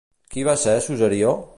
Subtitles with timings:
[0.35, 1.41] Qui va ser Susarió?